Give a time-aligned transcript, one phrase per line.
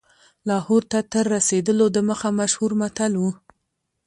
[0.47, 3.25] لاهور ته تر رسېدلو دمخه مشهور متل و.